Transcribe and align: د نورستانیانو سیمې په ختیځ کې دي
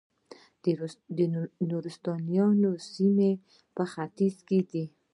د 1.15 1.17
نورستانیانو 1.69 2.71
سیمې 2.93 3.31
په 3.75 3.83
ختیځ 3.91 4.35
کې 4.47 4.59
دي 4.71 4.85